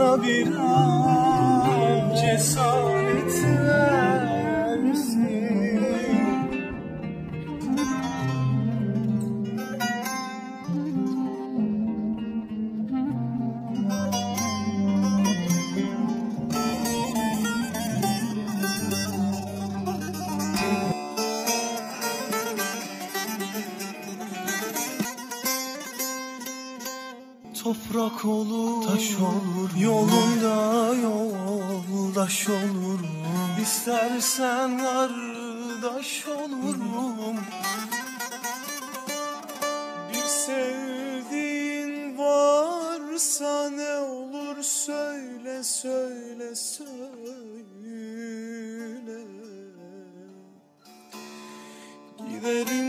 Bana 0.00 0.22
bir 0.22 0.46
an 0.46 2.14
cesaret 2.14 3.44
versin 3.44 4.13
Toprak 28.14 28.24
olur, 28.24 28.86
taş 28.86 29.16
olur, 29.16 29.70
yolunda 29.80 30.94
yoldaş 30.94 32.48
olurum. 32.48 33.08
İstersen 33.62 34.78
kardeş 34.78 36.26
olurum. 36.28 37.36
Bir 40.12 40.28
sevdiğin 40.28 42.18
varsa 42.18 43.70
ne 43.70 43.96
olur 43.98 44.62
söyle 44.62 45.62
söyle 45.62 46.54
söyle. 46.54 46.94
Giderim 52.30 52.83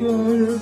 gör 0.00 0.53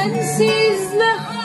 sensizle 0.00 1.39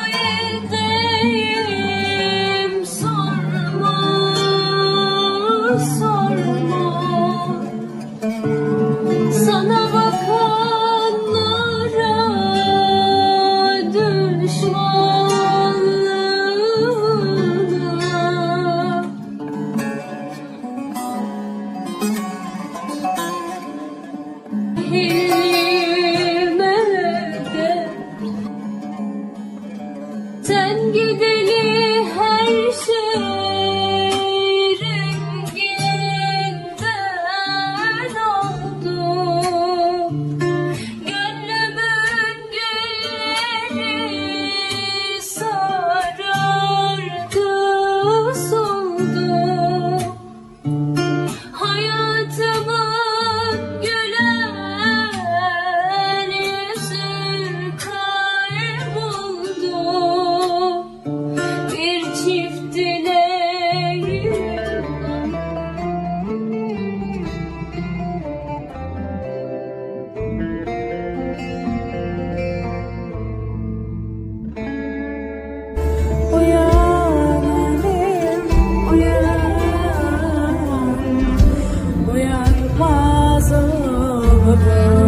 Brooklyn. 84.45 85.04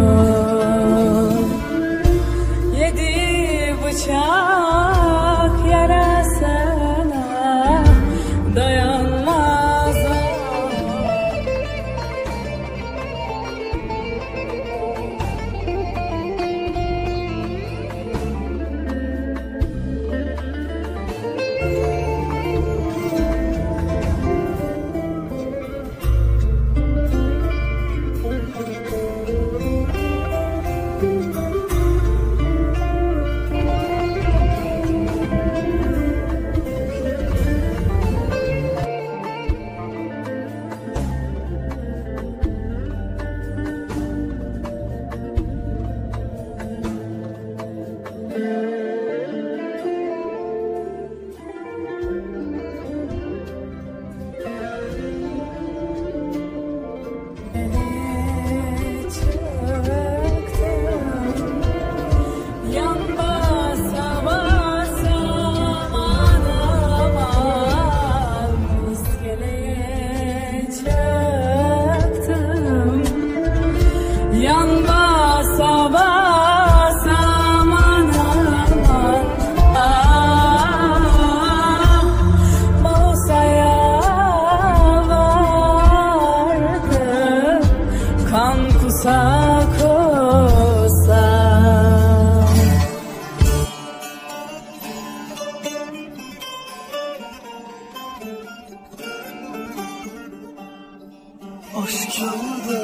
Aşk 101.82 102.20
yolda 102.20 102.80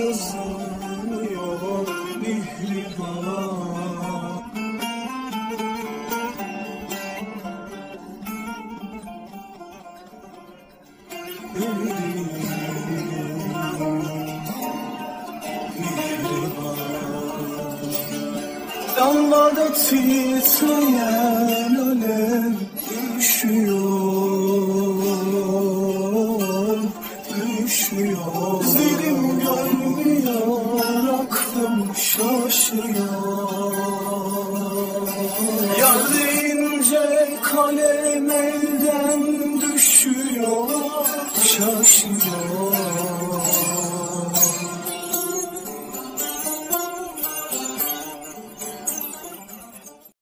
yazılmıyor 0.00 1.86
mihriban 2.20 3.60
Damlada 18.96 19.66
titreyen 19.72 21.74
alev 21.74 22.52
düşüyor, 23.18 23.79
Hallelujah. 37.60 38.49